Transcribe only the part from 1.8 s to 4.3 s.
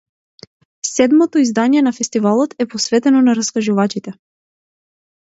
на фестивалот е посветено на раскажувачите.